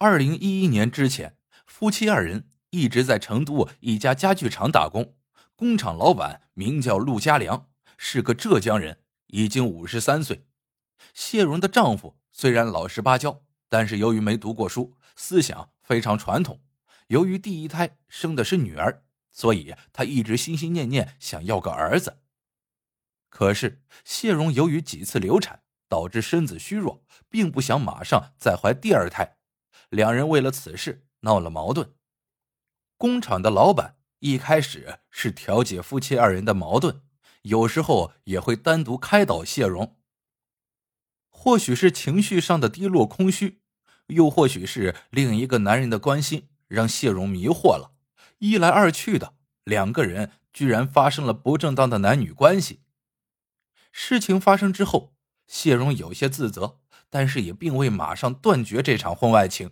[0.00, 5.16] 二零一一年之前，夫妻二人一直在成都一家家具厂打工。
[5.56, 10.46] 工厂老板名叫陆家良，是个浙江人，已经五十三岁。
[11.12, 16.60] 谢荣的丈夫虽然老实巴交，但是由于没读过书，思想非常传统。
[17.08, 19.02] 由于第一胎生的是女儿，
[19.32, 22.18] 所以他一直心心念念想要个儿子。
[23.28, 29.37] 可是谢荣由于几次流产，导致身子虚弱，并不想马上再怀第二胎。
[29.90, 31.94] 两人为了此事闹了矛盾。
[32.96, 37.02] 工厂的老板一开始是调解夫妻二人的矛盾，
[37.42, 39.96] 有时候也会单独开导谢荣。
[41.28, 43.60] 或许是情绪上的低落空虚，
[44.08, 47.94] 又或许是另一个男人的关心，让谢荣迷惑了。
[48.38, 52.82] 一来二去的，两个人居然发生了不正当的男女关系。
[53.92, 55.14] 事情发生之后，
[55.46, 59.70] 谢荣有些自责，但是也并未马上断绝这场婚外情。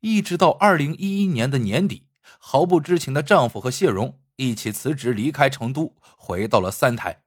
[0.00, 2.06] 一直到二零一一年的年底，
[2.38, 7.22] 毫不知情的丈夫和谢荣一起辞职离开成都，回到了三台。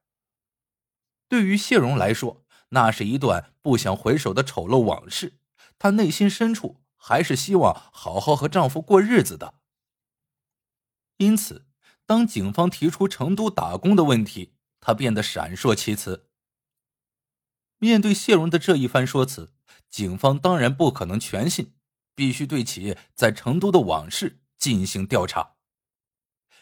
[1.27, 5.39] 对于谢荣来说，那是一段不想回首的丑陋往事。
[5.77, 9.55] 她内心深处还是希望好好和丈夫过日子的。
[11.17, 11.65] 因此，
[12.05, 16.27] 当警方提出成都打工的问题，她变得闪烁其词。
[17.77, 19.53] 面对谢荣的这一番说辞，
[19.89, 21.73] 警方当然不可能全信。
[22.15, 25.53] 必须对其在成都的往事进行调查。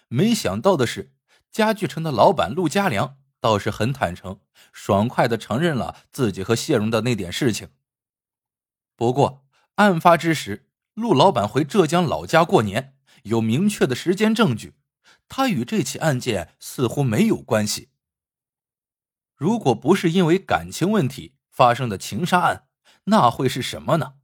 [0.08, 1.14] 没想到的是，
[1.52, 4.40] 家具城的老板陆家良倒是很坦诚、
[4.72, 7.70] 爽快的承认了自己和谢荣的那点事情。
[8.96, 14.76] 不过，案发之时，陆老板回浙江老家过年，有明确的时间证据，
[15.28, 17.90] 他与这起案件似乎没有关系。
[19.36, 22.68] 如果不是因为感情问题发生的情杀案，
[23.06, 24.16] 那会是什么呢？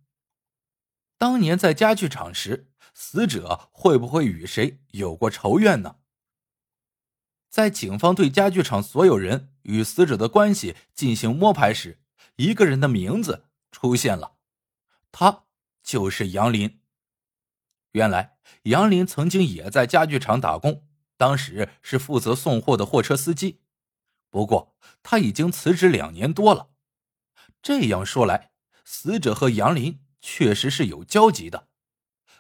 [1.18, 5.98] 当年在家具厂时，死者会不会与谁有过仇怨呢？
[7.50, 12.00] 在警方对家具厂所有人与死者的关系进行摸排时，
[12.36, 14.36] 一个人的名字出现了，
[15.12, 15.46] 他
[15.82, 16.82] 就是杨林。
[17.94, 23.62] 原来，杨林曾经也在家具厂打工，当时是负责送货的货车司机。
[24.30, 26.70] 不过，他已经辞职两年多了。
[27.64, 28.52] 这样说来，
[28.86, 30.00] 死者和杨林。
[30.30, 31.70] 确实是有交集的，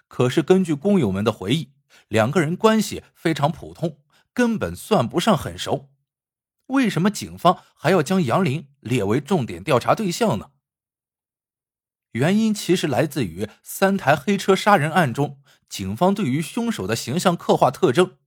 [0.09, 1.71] 可是根据工友们的回忆，
[2.09, 4.01] 两个人关系非常普通，
[4.33, 5.89] 根本算不上很熟。
[6.65, 10.51] 为什么警方还要将杨林列为重点调查对象呢？
[12.11, 18.17] 原因其实来自于三台黑车杀人案中，警方对于凶手的形象刻画特征：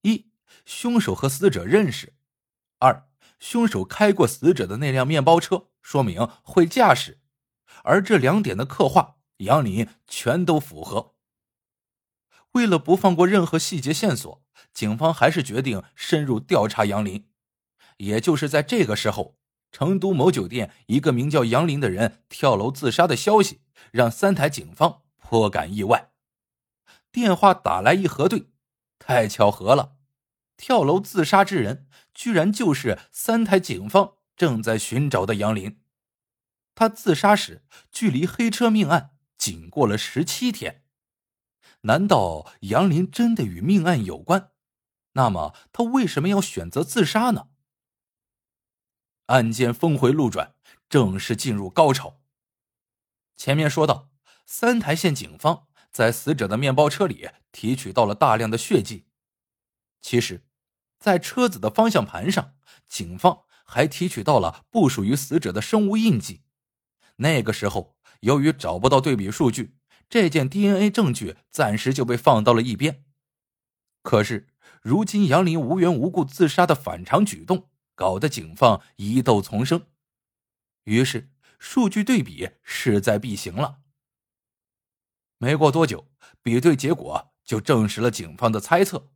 [0.00, 0.32] 一、
[0.64, 2.14] 凶手和死者认识；
[2.78, 3.06] 二、
[3.38, 7.17] 凶手开过死者的那辆面包车，说明会驾驶。
[7.84, 11.14] 而这两点的刻画，杨林全都符合。
[12.52, 17.28] 为了不放过任何细节线索，警方还是决定深入调查杨林。
[17.98, 19.36] 也就是在这个时候，
[19.70, 23.60] 成都某酒店一个名叫杨林的人跳楼自杀的消息，
[23.92, 26.10] 让三台警方颇感意外。
[27.12, 28.50] 电话打来一核对，
[28.98, 29.96] 太巧合了，
[30.56, 35.80] 跳楼自杀之人居然就是三台警方正在寻找的杨林。
[36.78, 40.84] 他自杀时，距离黑车命案仅过了十七天。
[41.80, 44.52] 难道杨林真的与命案有关？
[45.14, 47.48] 那么他为什么要选择自杀呢？
[49.26, 50.54] 案件峰回路转，
[50.88, 52.20] 正式进入高潮。
[53.34, 54.10] 前面说到，
[54.46, 59.08] 三台县警方在死者的面包车里提取到了大量的血迹。
[60.00, 60.46] 其实，
[61.00, 62.54] 在车子的方向盘上，
[62.86, 66.44] 警方还提取到了不属于死者的生物印记。
[67.18, 69.76] 那个时候，由于找不到对比数据，
[70.08, 73.04] 这件 DNA 证据暂时就被放到了一边。
[74.02, 74.48] 可是，
[74.82, 79.86] 如今杨林无缘无故自杀的反常举动，搞得警方疑窦丛生。
[80.84, 83.80] 于是，数据对比势在必行了。
[85.38, 86.08] 没过多久，
[86.42, 89.10] 比对结果就证实了警方的猜测：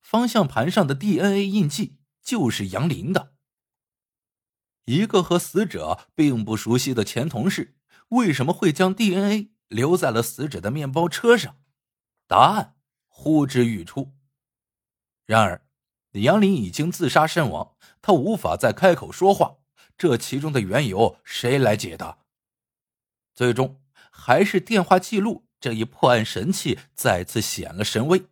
[0.00, 3.35] 方向盘上的 DNA 印记就是杨林的。
[4.86, 7.76] 一个和死者并不熟悉的前同事，
[8.10, 11.56] 为什么会将 DNA 留在了死者的面包车上？
[12.28, 12.76] 答案
[13.08, 14.14] 呼之欲出。
[15.26, 15.66] 然而，
[16.12, 19.56] 杨林已经自杀身亡，他无法再开口说话，
[19.98, 22.18] 这其中的缘由谁来解答？
[23.34, 23.80] 最终，
[24.12, 28.26] 还是电话记录这一破案神器再次显了神威。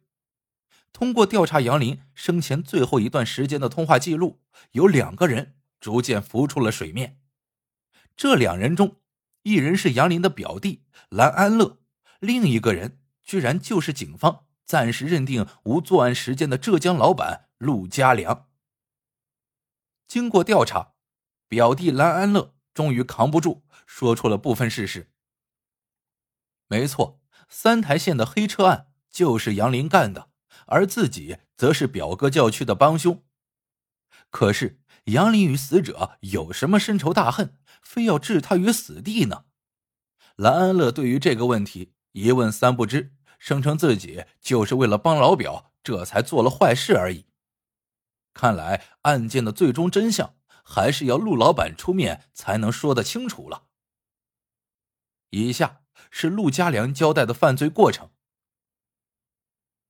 [0.93, 4.41] 通过调查杨林生前最后一段时间的通话记录，
[4.71, 5.57] 有两个人。
[5.85, 7.21] 逐渐浮出了水面。
[8.17, 9.03] 这两人中，
[9.43, 11.83] 一人是杨林的表弟蓝安乐，
[12.21, 18.49] 另一个人居然就是警方暂时认定无作案时间的浙江老板陆家良。
[20.09, 20.95] 经过调查，
[21.49, 25.13] 表弟蓝安乐终于扛不住，说出了部分事实。
[26.67, 27.21] 没错，
[27.51, 30.31] 三台县的黑车案就是杨林干的，
[30.65, 33.23] 而自己则是表哥叫去的帮凶。
[34.31, 39.45] 可是杨林与死者有什么深仇大恨，非要置他于死地呢？
[40.37, 47.27] 蓝安乐对于这个问题一问三不知，声称自己就是为了帮老表，这才做了坏事而已。
[48.33, 50.35] 看来案件的最终真相
[50.65, 53.65] 还是要陆老板出面才能说得清楚了。
[55.31, 58.11] 以下是陆家良交代的犯罪过程。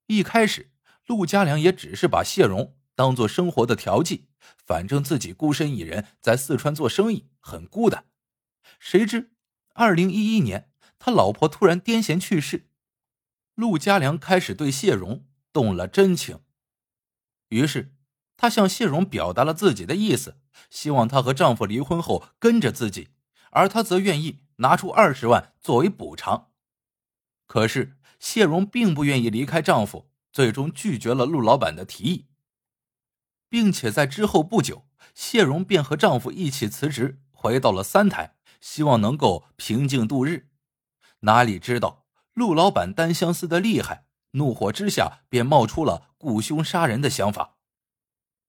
[0.08, 0.72] 一开始，
[1.06, 8.06] 陆家良也只是把谢荣当做生活的调剂，反正自己孤身一人在四川做生意，很孤单。
[8.78, 9.32] 谁知，
[9.74, 12.68] 二零一一年他老婆突然癫痫去世，
[13.54, 16.40] 陆家良开始对谢荣动了真情，
[17.48, 17.92] 于是。
[18.36, 20.38] 他向谢荣表达了自己的意思，
[20.68, 23.10] 希望她和丈夫离婚后跟着自己，
[23.52, 26.50] 而她则愿意拿出二十万作为补偿。
[27.46, 32.26] 可是谢荣并不愿意离开丈夫，最终拒绝了陆老板的提议，
[33.54, 40.48] 并且在之后不久，谢荣便和丈夫一起辞职，回到了三台，希望能够平静度日。
[41.20, 47.58] 哪里知道陆老板单相思的厉害，怒火之下便冒出了雇凶杀人的想法。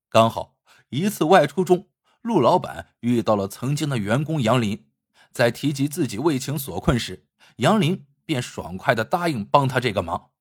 [0.09, 0.57] 刚好
[0.89, 1.87] 一次外出中，
[2.23, 4.89] 陆老板遇到了曾经的员工杨林，
[5.31, 10.31] 在提及自己为情所困时，杨林便爽快的答应帮他这个忙。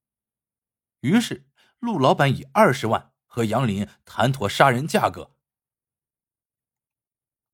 [1.03, 1.47] 于是，
[1.81, 5.33] 陆老板以二十万和杨林谈妥杀人价格。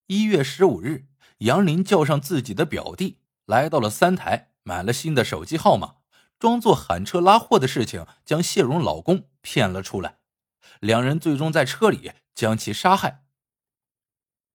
[0.08, 1.06] 一月十五日，
[1.38, 5.94] 杨林叫上自己的表弟来到了三台，买了新的手机号码，
[6.38, 10.18] 装作喊车拉货的事情，将谢荣老公骗了出来。
[10.80, 13.24] 两人最终在车里将其杀害。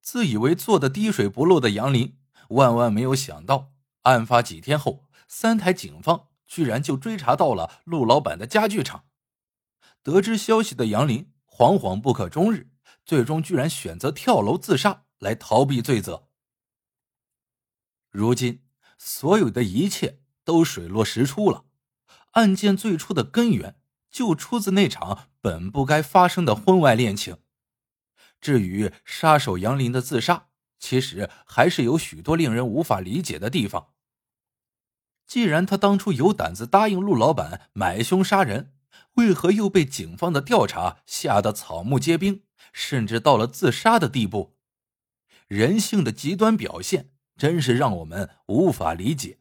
[0.03, 2.19] 自以为做的滴水不漏的杨林，
[2.49, 3.71] 万万没有想到，
[4.03, 9.05] 案发几天后，三台警方居然就追查到了陆老板的家具厂。
[10.05, 12.69] 得知消息的杨林惶惶不可终日，
[13.03, 16.27] 最终居然选择跳楼自杀来逃避罪责。
[18.11, 18.61] 如今，
[18.99, 21.65] 所有的一切都水落石出了，
[22.33, 23.81] 案件最初的根源。
[24.11, 27.39] 就出自那场本不该发生的婚外恋情。
[28.39, 30.47] 至于杀手杨林的自杀，
[30.79, 33.89] 其实还是有许多令人无法理解的地方。
[35.27, 38.74] 既然他当初有胆子答应陆老板买凶杀人，
[39.15, 44.55] 为何又被警方的调查吓得草木皆兵，甚至到了自杀的地步？
[45.47, 49.39] 人性的极端表现，真是让我们无法理解。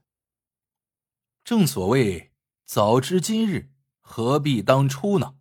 [1.45, 2.33] 正所谓，
[2.65, 3.71] 早知今日。
[4.07, 5.37] 何必当初呢？